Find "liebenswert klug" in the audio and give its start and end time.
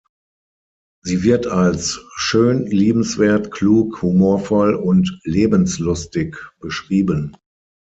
2.65-4.01